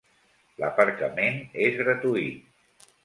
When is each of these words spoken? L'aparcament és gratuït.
L'aparcament 0.61 1.37
és 1.67 1.77
gratuït. 1.83 2.89